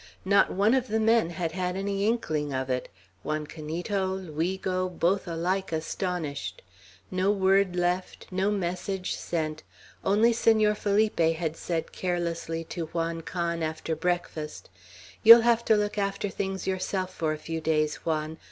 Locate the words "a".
17.31-17.37